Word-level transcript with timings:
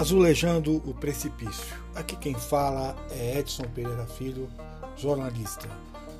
Azulejando 0.00 0.76
o 0.88 0.94
Precipício. 0.94 1.76
Aqui 1.94 2.16
quem 2.16 2.32
fala 2.32 2.96
é 3.10 3.38
Edson 3.38 3.64
Pereira 3.64 4.06
Filho, 4.06 4.48
jornalista. 4.96 5.68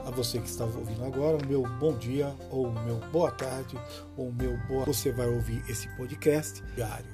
A 0.04 0.10
você 0.10 0.38
que 0.38 0.50
está 0.50 0.66
ouvindo 0.66 1.02
agora, 1.02 1.42
o 1.42 1.48
meu 1.48 1.62
bom 1.78 1.96
dia, 1.96 2.36
ou 2.50 2.66
o 2.66 2.84
meu 2.84 3.00
boa 3.10 3.30
tarde, 3.30 3.80
ou 4.18 4.28
o 4.28 4.34
meu 4.34 4.54
boa. 4.68 4.84
Você 4.84 5.10
vai 5.12 5.26
ouvir 5.26 5.64
esse 5.66 5.88
podcast 5.96 6.62
diário. 6.74 7.10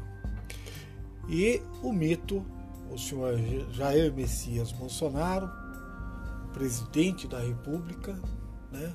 E 1.29 1.63
o 1.85 1.93
mito, 1.93 2.45
o 2.91 2.99
senhor 2.99 3.39
Jair 3.71 4.13
Messias 4.13 4.73
Bolsonaro, 4.73 5.49
presidente 6.53 7.29
da 7.29 7.39
República, 7.39 8.21
né, 8.73 8.93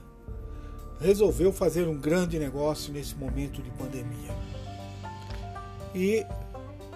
resolveu 0.99 1.53
fazer 1.53 1.87
um 1.87 1.97
grande 1.97 2.37
negócio 2.37 2.91
nesse 2.91 3.15
momento 3.15 3.61
de 3.61 3.71
pandemia. 3.71 4.35
E 5.95 6.25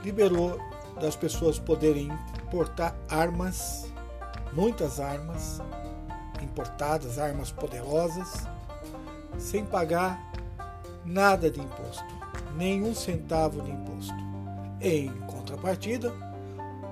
liberou 0.05 0.59
das 1.01 1.15
pessoas 1.15 1.57
poderem 1.57 2.09
importar 2.43 2.95
armas, 3.09 3.91
muitas 4.53 4.99
armas 4.99 5.61
importadas, 6.41 7.17
armas 7.17 7.51
poderosas, 7.51 8.47
sem 9.39 9.65
pagar 9.65 10.31
nada 11.03 11.49
de 11.49 11.59
imposto, 11.59 12.05
nenhum 12.55 12.93
centavo 12.93 13.61
de 13.61 13.71
imposto. 13.71 14.13
Em 14.79 15.09
contrapartida, 15.27 16.13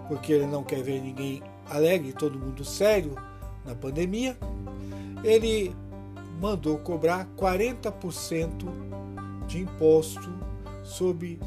porque 0.07 0.33
ele 0.33 0.47
não 0.47 0.63
quer 0.63 0.81
ver 0.81 0.99
ninguém 0.99 1.43
alegre, 1.69 2.13
todo 2.13 2.39
mundo 2.39 2.65
sério 2.65 3.15
na 3.63 3.75
pandemia, 3.75 4.35
ele 5.23 5.75
mandou 6.41 6.79
cobrar 6.79 7.27
40% 7.37 8.65
de 9.47 9.59
imposto 9.59 10.33
sobre 10.83 11.39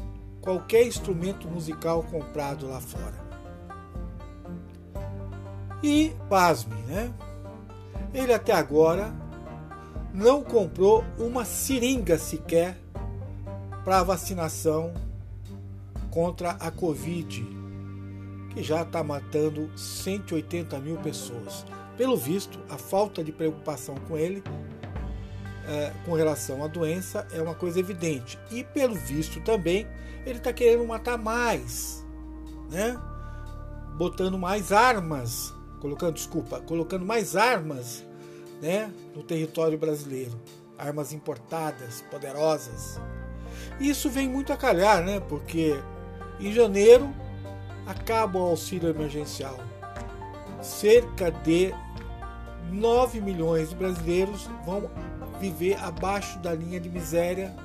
qualquer 0.47 0.87
instrumento 0.87 1.45
musical 1.45 2.03
comprado 2.03 2.69
lá 2.69 2.79
fora. 2.79 3.27
E, 5.83 6.13
pasme, 6.29 6.73
né? 6.83 7.13
Ele 8.13 8.33
até 8.33 8.53
agora 8.53 9.13
não 10.13 10.41
comprou 10.41 11.03
uma 11.19 11.43
seringa 11.43 12.17
sequer 12.17 12.77
para 13.83 14.03
vacinação 14.03 14.93
contra 16.09 16.51
a 16.51 16.71
Covid, 16.71 17.45
que 18.53 18.63
já 18.63 18.83
está 18.83 19.03
matando 19.03 19.69
180 19.77 20.79
mil 20.79 20.95
pessoas. 20.99 21.65
Pelo 21.97 22.15
visto, 22.15 22.57
a 22.69 22.77
falta 22.77 23.21
de 23.21 23.33
preocupação 23.33 23.95
com 24.07 24.17
ele 24.17 24.41
é, 25.67 25.91
com 26.05 26.13
relação 26.13 26.63
à 26.63 26.67
doença 26.67 27.27
é 27.31 27.41
uma 27.41 27.53
coisa 27.53 27.79
evidente. 27.79 28.39
E 28.49 28.63
pelo 28.63 28.95
visto 28.95 29.41
também, 29.41 29.87
ele 30.25 30.37
está 30.37 30.53
querendo 30.53 30.85
matar 30.85 31.17
mais, 31.17 32.05
né? 32.69 32.97
Botando 33.97 34.37
mais 34.37 34.71
armas, 34.71 35.53
colocando, 35.79 36.13
desculpa, 36.13 36.61
colocando 36.61 37.05
mais 37.05 37.35
armas, 37.35 38.05
né, 38.61 38.91
no 39.15 39.23
território 39.23 39.77
brasileiro, 39.77 40.39
armas 40.77 41.11
importadas, 41.13 42.03
poderosas. 42.09 42.99
Isso 43.79 44.09
vem 44.09 44.27
muito 44.27 44.53
a 44.53 44.57
calhar, 44.57 45.03
né? 45.03 45.19
Porque 45.19 45.79
em 46.39 46.51
janeiro 46.51 47.13
acaba 47.85 48.39
o 48.39 48.49
auxílio 48.49 48.89
emergencial. 48.89 49.57
Cerca 50.61 51.31
de 51.31 51.73
9 52.71 53.21
milhões 53.21 53.69
de 53.69 53.75
brasileiros 53.75 54.49
vão 54.65 54.89
viver 55.39 55.75
abaixo 55.83 56.39
da 56.39 56.53
linha 56.53 56.79
de 56.79 56.89
miséria, 56.89 57.55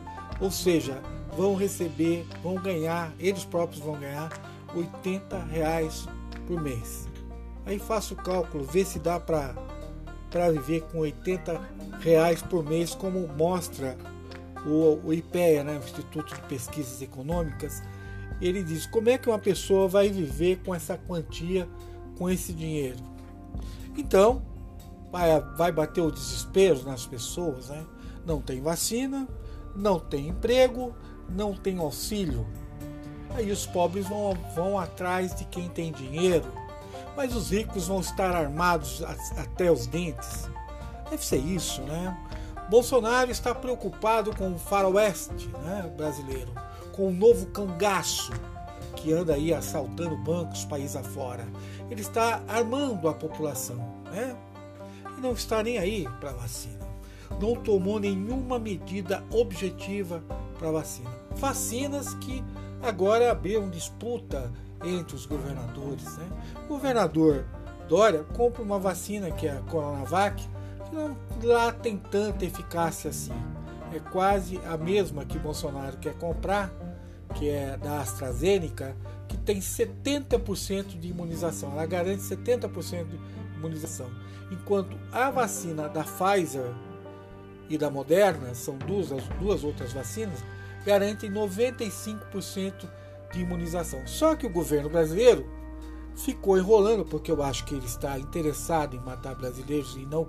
ou 0.40 0.50
seja, 0.50 1.00
vão 1.36 1.54
receber, 1.54 2.26
vão 2.42 2.54
ganhar, 2.54 3.12
eles 3.18 3.44
próprios 3.44 3.82
vão 3.82 3.98
ganhar 3.98 4.30
80 4.74 5.38
reais 5.44 6.06
por 6.46 6.60
mês. 6.60 7.08
Aí 7.64 7.78
faço 7.78 8.14
o 8.14 8.16
cálculo, 8.16 8.64
vê 8.64 8.84
se 8.84 8.98
dá 8.98 9.18
para 9.20 9.54
viver 10.50 10.82
com 10.92 10.98
80 10.98 11.60
reais 12.00 12.42
por 12.42 12.64
mês, 12.64 12.94
como 12.94 13.26
mostra 13.28 13.96
o, 14.66 15.00
o 15.04 15.12
IPEA, 15.12 15.64
né, 15.64 15.74
o 15.74 15.84
Instituto 15.84 16.34
de 16.34 16.40
Pesquisas 16.42 17.00
Econômicas. 17.00 17.82
Ele 18.40 18.62
diz 18.62 18.86
como 18.86 19.08
é 19.08 19.16
que 19.16 19.28
uma 19.28 19.38
pessoa 19.38 19.86
vai 19.86 20.08
viver 20.08 20.60
com 20.64 20.74
essa 20.74 20.98
quantia, 20.98 21.68
com 22.18 22.28
esse 22.28 22.52
dinheiro. 22.52 22.98
Então, 23.96 24.42
vai, 25.12 25.38
vai 25.56 25.70
bater 25.70 26.00
o 26.00 26.10
desespero 26.10 26.82
nas 26.84 27.06
pessoas, 27.06 27.68
né? 27.68 27.84
Não 28.24 28.40
tem 28.40 28.62
vacina, 28.62 29.28
não 29.76 30.00
tem 30.00 30.28
emprego, 30.28 30.94
não 31.28 31.54
tem 31.54 31.78
auxílio. 31.78 32.46
Aí 33.34 33.50
os 33.50 33.66
pobres 33.66 34.08
vão, 34.08 34.34
vão 34.54 34.78
atrás 34.78 35.34
de 35.34 35.44
quem 35.44 35.68
tem 35.68 35.92
dinheiro, 35.92 36.50
mas 37.14 37.36
os 37.36 37.50
ricos 37.50 37.88
vão 37.88 38.00
estar 38.00 38.34
armados 38.34 39.02
até 39.36 39.70
os 39.70 39.86
dentes. 39.86 40.48
Deve 41.10 41.24
ser 41.24 41.38
isso, 41.38 41.82
né? 41.82 42.16
Bolsonaro 42.70 43.30
está 43.30 43.54
preocupado 43.54 44.34
com 44.34 44.52
o 44.52 44.58
faroeste 44.58 45.48
né, 45.62 45.92
brasileiro, 45.94 46.52
com 46.92 47.08
o 47.08 47.12
novo 47.12 47.46
cangaço 47.46 48.32
que 48.96 49.12
anda 49.12 49.34
aí 49.34 49.52
assaltando 49.52 50.16
bancos 50.16 50.64
país 50.64 50.96
afora. 50.96 51.46
Ele 51.90 52.00
está 52.00 52.42
armando 52.48 53.08
a 53.08 53.14
população, 53.14 53.76
né? 54.10 54.36
Não 55.22 55.32
está 55.32 55.62
nem 55.62 55.78
aí 55.78 56.06
para 56.20 56.30
a 56.30 56.34
vacina. 56.34 56.82
Não 57.40 57.54
tomou 57.54 57.98
nenhuma 57.98 58.58
medida 58.58 59.24
objetiva 59.30 60.22
para 60.58 60.68
a 60.68 60.72
vacina. 60.72 61.10
Vacinas 61.36 62.12
que 62.14 62.44
agora 62.82 63.30
abriram 63.30 63.70
disputa 63.70 64.52
entre 64.84 65.14
os 65.14 65.24
governadores. 65.24 66.18
Né? 66.18 66.28
O 66.64 66.68
governador 66.68 67.46
Dória 67.88 68.24
compra 68.34 68.62
uma 68.62 68.78
vacina 68.78 69.30
que 69.30 69.46
é 69.46 69.52
a 69.52 69.60
Coronavac, 69.60 70.42
que 70.88 70.94
não 70.94 71.16
lá 71.42 71.72
tem 71.72 71.96
tanta 71.96 72.44
eficácia 72.44 73.10
assim. 73.10 73.32
É 73.94 73.98
quase 73.98 74.58
a 74.66 74.76
mesma 74.76 75.24
que 75.24 75.38
Bolsonaro 75.38 75.96
quer 75.98 76.14
comprar, 76.14 76.72
que 77.34 77.48
é 77.48 77.76
da 77.76 78.00
AstraZeneca, 78.00 78.96
que 79.28 79.36
tem 79.36 79.58
70% 79.58 80.98
de 80.98 81.08
imunização. 81.08 81.72
Ela 81.72 81.86
garante 81.86 82.22
70% 82.22 83.04
de 83.06 83.18
imunização. 83.62 84.10
Enquanto 84.50 84.96
a 85.12 85.30
vacina 85.30 85.88
da 85.88 86.02
Pfizer 86.02 86.70
e 87.68 87.78
da 87.78 87.90
Moderna, 87.90 88.54
são 88.54 88.76
duas, 88.76 89.08
duas 89.40 89.64
outras 89.64 89.92
vacinas, 89.92 90.44
garantem 90.84 91.30
95% 91.30 92.88
de 93.32 93.40
imunização. 93.40 94.06
Só 94.06 94.34
que 94.34 94.46
o 94.46 94.50
governo 94.50 94.90
brasileiro 94.90 95.46
ficou 96.14 96.58
enrolando, 96.58 97.04
porque 97.04 97.30
eu 97.30 97.42
acho 97.42 97.64
que 97.64 97.74
ele 97.74 97.86
está 97.86 98.18
interessado 98.18 98.96
em 98.96 99.00
matar 99.00 99.34
brasileiros 99.34 99.96
e 99.96 100.04
não 100.04 100.26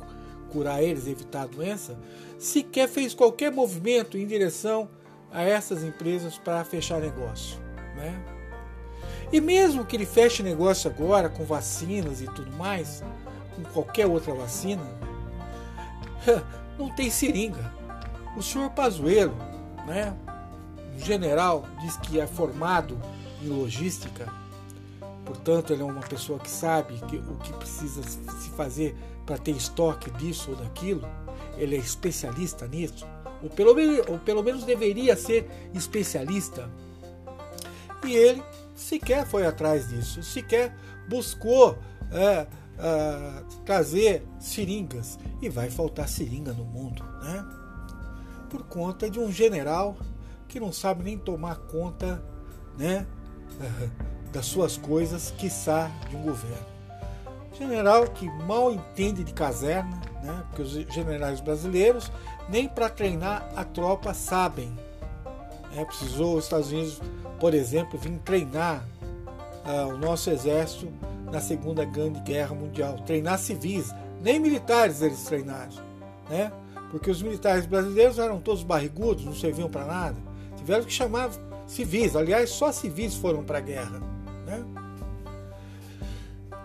curar 0.50 0.82
eles, 0.82 1.08
evitar 1.08 1.42
a 1.42 1.48
doença, 1.48 2.00
sequer 2.38 2.88
fez 2.88 3.14
qualquer 3.14 3.52
movimento 3.52 4.18
em 4.18 4.26
direção 4.26 4.88
a 5.32 5.42
essas 5.42 5.84
empresas 5.84 6.38
para 6.38 6.64
fechar 6.64 7.02
negócio. 7.02 7.58
Né? 7.96 8.24
E 9.32 9.42
mesmo 9.42 9.84
que 9.84 9.96
ele 9.96 10.06
feche 10.06 10.44
negócio 10.44 10.90
agora 10.90 11.28
com 11.28 11.44
vacinas 11.44 12.22
e 12.22 12.26
tudo 12.26 12.52
mais, 12.52 13.04
com 13.56 13.64
qualquer 13.72 14.08
outra 14.08 14.34
vacina, 14.34 14.84
não 16.78 16.90
tem 16.90 17.10
seringa. 17.10 17.72
O 18.36 18.42
senhor 18.42 18.70
Pazuello, 18.72 19.36
né, 19.86 20.16
um 20.96 21.00
general, 21.00 21.66
diz 21.82 21.98
que 21.98 22.20
é 22.20 22.28
formado 22.28 22.98
em 23.42 23.48
logística, 23.48 24.28
portanto, 25.26 25.74
ele 25.74 25.82
é 25.82 25.86
uma 25.86 26.02
pessoa 26.02 26.40
que 26.40 26.50
sabe 26.50 26.96
que, 27.08 27.18
o 27.18 27.38
que 27.38 27.54
precisa 27.54 28.02
se 28.04 28.50
fazer 28.52 28.96
para 29.26 29.38
ter 29.38 29.52
estoque 29.52 30.10
disso 30.12 30.52
ou 30.52 30.58
daquilo, 30.58 31.08
ele 31.58 31.76
é 31.76 31.80
especialista 31.80 32.68
nisso, 32.68 33.06
ou 33.42 33.50
pelo, 33.50 33.72
ou 34.12 34.20
pelo 34.20 34.44
menos 34.44 34.64
deveria 34.64 35.16
ser 35.16 35.50
especialista. 35.74 36.70
E 38.04 38.14
ele 38.14 38.44
sequer 38.76 39.26
foi 39.26 39.46
atrás 39.46 39.88
disso, 39.90 40.24
sequer 40.24 40.76
buscou. 41.08 41.78
É, 42.12 42.46
uh, 42.78 43.44
trazer 43.66 44.26
seringas 44.40 45.20
e 45.42 45.50
vai 45.50 45.70
faltar 45.70 46.08
seringa 46.08 46.54
no 46.54 46.66
mundo, 46.66 47.04
né? 47.24 47.46
Por 48.50 48.64
conta 48.64 49.10
de 49.10 49.20
um 49.20 49.32
general 49.32 49.98
que 50.48 50.60
não 50.60 50.72
sabe 50.72 51.04
nem 51.04 51.18
tomar 51.18 51.56
conta, 51.56 52.24
né, 52.78 53.08
das 54.32 54.46
suas 54.46 54.78
coisas, 54.78 55.32
quiçá 55.38 55.90
de 56.10 56.16
um 56.16 56.22
governo. 56.22 56.74
General 57.58 58.08
que 58.08 58.30
mal 58.46 58.72
entende 58.72 59.24
de 59.24 59.34
caserna, 59.34 60.00
né? 60.24 60.44
Porque 60.50 60.62
os 60.62 60.72
generais 60.72 61.40
brasileiros 61.40 62.12
nem 62.50 62.68
para 62.68 62.90
treinar 62.90 63.48
a 63.56 63.64
tropa 63.64 64.14
sabem. 64.14 64.76
É, 65.76 65.86
precisou 65.86 66.38
os 66.38 66.46
Estados 66.46 66.72
Unidos, 66.72 67.02
por 67.40 67.54
exemplo, 67.54 67.98
vir 67.98 68.20
treinar 68.20 68.86
uh, 69.66 69.88
o 69.94 69.98
nosso 69.98 70.30
exército 70.30 70.92
na 71.34 71.42
Segunda 71.42 71.84
Grande 71.84 72.20
Guerra 72.20 72.54
Mundial. 72.54 73.00
Treinar 73.06 73.40
civis, 73.40 73.94
nem 74.22 74.40
militares 74.40 75.02
eles 75.02 75.24
treinaram, 75.24 75.74
né? 76.30 76.52
Porque 76.92 77.10
os 77.10 77.24
militares 77.24 77.66
brasileiros 77.66 78.20
eram 78.20 78.40
todos 78.40 78.62
barrigudos, 78.62 79.26
não 79.26 79.34
serviam 79.34 79.68
para 79.68 79.84
nada. 79.84 80.18
Tiveram 80.56 80.84
que 80.84 80.94
chamar 80.94 81.32
civis. 81.66 82.16
Aliás, 82.16 82.52
só 82.52 82.72
civis 82.72 83.16
foram 83.16 83.44
para 83.44 83.58
a 83.58 83.62
guerra. 83.62 84.00
Né? 84.46 84.64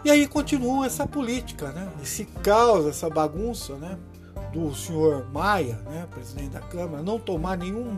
E 0.04 0.10
aí 0.10 0.28
continua 0.28 0.84
essa 0.84 1.06
política, 1.06 1.72
né? 1.72 1.90
esse 2.02 2.26
caos, 2.26 2.86
essa 2.86 3.08
bagunça 3.08 3.74
né? 3.76 3.98
do 4.52 4.74
senhor 4.74 5.26
Maia, 5.32 5.76
né? 5.86 6.06
presidente 6.10 6.50
da 6.50 6.60
Câmara, 6.60 7.02
não 7.02 7.18
tomar 7.18 7.56
nenhum, 7.56 7.96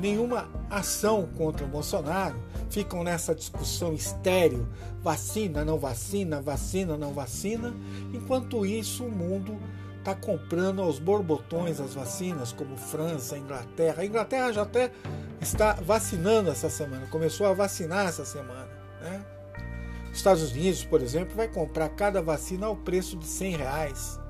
nenhuma 0.00 0.48
ação 0.68 1.28
contra 1.38 1.64
o 1.64 1.68
Bolsonaro. 1.68 2.36
Ficam 2.70 3.02
nessa 3.04 3.34
discussão 3.34 3.92
estéreo, 3.92 4.68
vacina, 5.02 5.64
não 5.64 5.78
vacina, 5.78 6.40
vacina, 6.40 6.96
não 6.96 7.12
vacina. 7.12 7.72
Enquanto 8.12 8.66
isso, 8.66 9.04
o 9.04 9.10
mundo 9.10 9.56
está 9.98 10.14
comprando 10.14 10.80
aos 10.80 11.00
borbotões 11.00 11.80
as 11.80 11.94
vacinas, 11.94 12.52
como 12.52 12.76
França, 12.76 13.36
Inglaterra. 13.36 14.02
A 14.02 14.06
Inglaterra 14.06 14.52
já 14.52 14.62
até 14.62 14.92
está 15.40 15.72
vacinando 15.74 16.48
essa 16.48 16.70
semana, 16.70 17.06
começou 17.08 17.46
a 17.46 17.52
vacinar 17.52 18.06
essa 18.06 18.24
semana. 18.24 18.68
Né? 19.00 19.24
Estados 20.12 20.52
Unidos, 20.52 20.84
por 20.84 21.02
exemplo, 21.02 21.34
vai 21.36 21.48
comprar 21.48 21.88
cada 21.90 22.22
vacina 22.22 22.66
ao 22.66 22.76
preço 22.76 23.16
de 23.16 23.26
100 23.26 23.56
reais. 23.56 24.20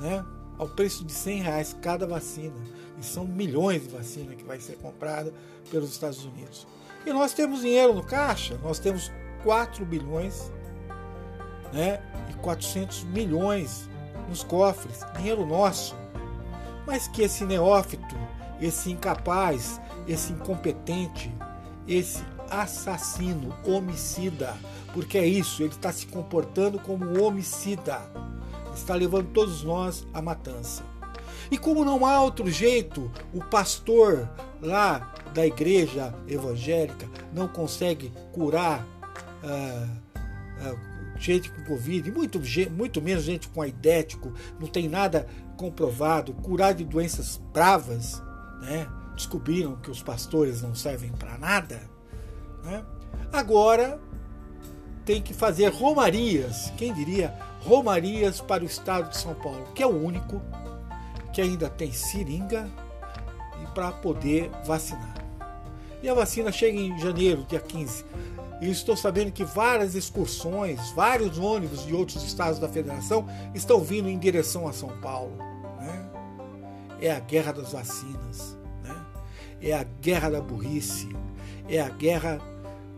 Né? 0.00 0.24
Ao 0.58 0.68
preço 0.68 1.04
de 1.04 1.12
100 1.12 1.42
reais 1.42 1.76
cada 1.80 2.06
vacina. 2.06 2.56
E 2.98 3.04
são 3.04 3.24
milhões 3.24 3.82
de 3.82 3.88
vacinas 3.88 4.34
que 4.34 4.44
vai 4.44 4.60
ser 4.60 4.76
comprada 4.76 5.32
pelos 5.70 5.90
Estados 5.90 6.24
Unidos. 6.24 6.66
E 7.06 7.12
nós 7.12 7.32
temos 7.32 7.60
dinheiro 7.60 7.94
no 7.94 8.02
caixa, 8.02 8.58
nós 8.64 8.80
temos 8.80 9.12
4 9.44 9.84
bilhões 9.86 10.50
né, 11.72 12.02
e 12.28 12.34
400 12.34 13.04
milhões 13.04 13.88
nos 14.28 14.42
cofres, 14.42 15.06
dinheiro 15.16 15.46
nosso. 15.46 15.94
Mas 16.84 17.06
que 17.06 17.22
esse 17.22 17.44
neófito, 17.44 18.16
esse 18.60 18.90
incapaz, 18.90 19.80
esse 20.08 20.32
incompetente, 20.32 21.32
esse 21.86 22.24
assassino, 22.50 23.54
homicida, 23.64 24.56
porque 24.92 25.16
é 25.16 25.26
isso, 25.26 25.62
ele 25.62 25.70
está 25.70 25.92
se 25.92 26.06
comportando 26.06 26.76
como 26.80 27.22
homicida, 27.22 28.00
está 28.74 28.96
levando 28.96 29.32
todos 29.32 29.62
nós 29.62 30.04
à 30.12 30.20
matança. 30.20 30.82
E 31.50 31.56
como 31.56 31.84
não 31.84 32.04
há 32.04 32.20
outro 32.20 32.50
jeito, 32.50 33.10
o 33.32 33.44
pastor 33.44 34.28
lá 34.60 35.14
da 35.34 35.46
igreja 35.46 36.14
evangélica 36.26 37.08
não 37.32 37.48
consegue 37.48 38.12
curar 38.32 38.86
ah, 39.44 39.88
ah, 40.60 40.74
gente 41.18 41.50
com 41.50 41.64
Covid, 41.64 42.10
muito, 42.10 42.40
muito 42.70 43.02
menos 43.02 43.24
gente 43.24 43.48
com 43.48 43.62
aidético, 43.62 44.32
não 44.58 44.66
tem 44.66 44.88
nada 44.88 45.26
comprovado, 45.56 46.32
curar 46.34 46.74
de 46.74 46.84
doenças 46.84 47.40
bravas, 47.52 48.22
né? 48.60 48.86
descobriram 49.14 49.76
que 49.76 49.90
os 49.90 50.02
pastores 50.02 50.60
não 50.60 50.74
servem 50.74 51.10
para 51.12 51.38
nada. 51.38 51.80
Né? 52.62 52.84
Agora 53.32 53.98
tem 55.04 55.22
que 55.22 55.32
fazer 55.32 55.68
romarias, 55.68 56.72
quem 56.76 56.92
diria, 56.92 57.34
romarias 57.60 58.40
para 58.40 58.62
o 58.62 58.66
estado 58.66 59.10
de 59.10 59.16
São 59.16 59.34
Paulo, 59.34 59.64
que 59.74 59.82
é 59.82 59.86
o 59.86 59.96
único 59.96 60.42
que 61.32 61.40
ainda 61.40 61.68
tem 61.68 61.92
seringa 61.92 62.68
para 63.76 63.92
poder 63.92 64.50
vacinar. 64.64 65.14
E 66.02 66.08
a 66.08 66.14
vacina 66.14 66.50
chega 66.50 66.78
em 66.78 66.98
janeiro, 66.98 67.44
dia 67.46 67.60
15. 67.60 68.06
E 68.62 68.70
estou 68.70 68.96
sabendo 68.96 69.30
que 69.30 69.44
várias 69.44 69.94
excursões, 69.94 70.80
vários 70.92 71.38
ônibus 71.38 71.84
de 71.84 71.94
outros 71.94 72.24
estados 72.24 72.58
da 72.58 72.70
federação 72.70 73.26
estão 73.54 73.80
vindo 73.80 74.08
em 74.08 74.18
direção 74.18 74.66
a 74.66 74.72
São 74.72 74.88
Paulo. 75.02 75.36
Né? 75.78 76.10
É 77.02 77.12
a 77.12 77.20
guerra 77.20 77.52
das 77.52 77.72
vacinas, 77.72 78.56
né? 78.82 78.96
é 79.60 79.74
a 79.74 79.84
guerra 80.00 80.30
da 80.30 80.40
burrice, 80.40 81.14
é 81.68 81.78
a 81.78 81.90
guerra 81.90 82.40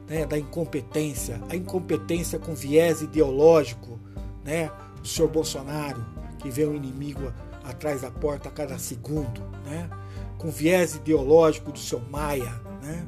né, 0.07 0.25
da 0.27 0.39
incompetência, 0.39 1.41
a 1.51 1.57
incompetência 1.57 2.39
com 2.39 2.55
viés 2.55 3.03
ideológico 3.03 3.99
né, 4.45 4.71
do 5.01 5.09
senhor 5.09 5.29
Bolsonaro, 5.29 6.07
que 6.39 6.49
vê 6.51 6.65
um 6.65 6.77
inimigo 6.77 7.33
atrás 7.65 8.03
da 8.03 8.13
porta 8.13 8.49
a 8.49 8.53
cada 8.53 8.79
segundo, 8.79 9.41
né? 9.65 9.91
Com 10.39 10.51
viés 10.51 10.95
ideológico 10.95 11.73
do 11.73 11.79
seu 11.79 12.01
Maia, 12.01 12.55
né? 12.83 13.05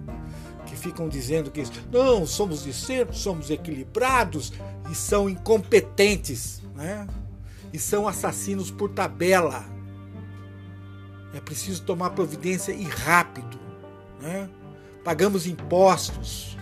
que 0.66 0.76
ficam 0.76 1.08
dizendo 1.08 1.50
que 1.50 1.62
não, 1.90 2.26
somos 2.26 2.62
de 2.62 2.72
centro, 2.72 3.14
somos 3.14 3.50
equilibrados 3.50 4.52
e 4.90 4.94
são 4.94 5.28
incompetentes, 5.28 6.62
né? 6.76 7.06
E 7.72 7.78
são 7.78 8.06
assassinos 8.06 8.70
por 8.70 8.90
tabela. 8.90 9.64
É 11.34 11.40
preciso 11.40 11.82
tomar 11.82 12.10
providência 12.10 12.72
e 12.72 12.84
rápido, 12.84 13.58
né? 14.20 14.48
Pagamos 15.04 15.46
impostos. 15.46 16.56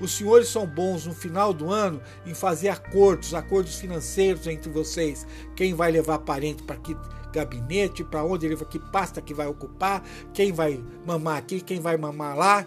Os 0.00 0.12
senhores 0.12 0.48
são 0.48 0.66
bons 0.66 1.06
no 1.06 1.14
final 1.14 1.52
do 1.52 1.70
ano 1.70 2.00
em 2.26 2.34
fazer 2.34 2.68
acordos, 2.68 3.32
acordos 3.32 3.76
financeiros 3.76 4.46
entre 4.46 4.70
vocês. 4.70 5.26
Quem 5.54 5.72
vai 5.72 5.90
levar 5.90 6.18
parente 6.18 6.62
para 6.62 6.76
que 6.76 6.96
gabinete, 7.36 8.02
para 8.02 8.24
onde 8.24 8.46
ele 8.46 8.56
vai, 8.56 8.66
que 8.66 8.78
pasta 8.78 9.20
que 9.20 9.34
vai 9.34 9.46
ocupar, 9.46 10.02
quem 10.32 10.52
vai 10.52 10.82
mamar 11.04 11.36
aqui, 11.36 11.60
quem 11.60 11.80
vai 11.80 11.96
mamar 11.96 12.36
lá 12.36 12.66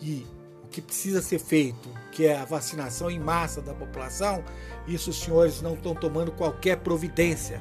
e 0.00 0.26
o 0.62 0.68
que 0.68 0.82
precisa 0.82 1.22
ser 1.22 1.38
feito, 1.38 1.88
que 2.12 2.26
é 2.26 2.36
a 2.36 2.44
vacinação 2.44 3.10
em 3.10 3.18
massa 3.18 3.62
da 3.62 3.72
população, 3.72 4.44
isso 4.86 5.10
os 5.10 5.20
senhores 5.20 5.62
não 5.62 5.74
estão 5.74 5.94
tomando 5.94 6.30
qualquer 6.32 6.78
providência. 6.78 7.60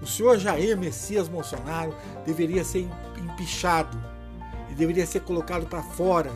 O 0.00 0.06
senhor 0.06 0.38
Jair 0.38 0.76
Messias 0.76 1.28
Bolsonaro 1.28 1.94
deveria 2.26 2.64
ser 2.64 2.88
empichado 3.16 3.98
e 4.70 4.74
deveria 4.74 5.06
ser 5.06 5.20
colocado 5.20 5.66
para 5.66 5.82
fora 5.82 6.30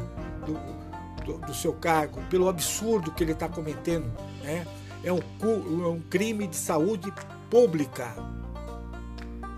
do, 0.46 1.24
do, 1.24 1.38
do, 1.46 1.54
seu 1.54 1.72
cargo 1.72 2.20
pelo 2.30 2.48
absurdo 2.48 3.12
que 3.12 3.22
ele 3.22 3.32
está 3.32 3.48
cometendo. 3.48 4.10
Né? 4.42 4.66
É, 5.04 5.12
um, 5.12 5.20
é 5.20 5.88
um 5.88 6.00
crime 6.00 6.46
de 6.46 6.56
saúde 6.56 7.12
pública. 7.50 8.14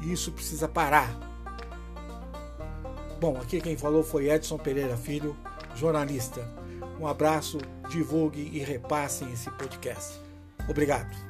E 0.00 0.12
isso 0.12 0.32
precisa 0.32 0.68
parar. 0.68 1.18
Bom, 3.20 3.36
aqui 3.36 3.60
quem 3.60 3.76
falou 3.76 4.02
foi 4.02 4.30
Edson 4.30 4.56
Pereira 4.56 4.96
Filho, 4.96 5.36
jornalista. 5.76 6.48
Um 6.98 7.06
abraço, 7.06 7.58
divulgue 7.88 8.50
e 8.52 8.58
repassem 8.58 9.30
esse 9.32 9.50
podcast. 9.50 10.18
Obrigado. 10.68 11.29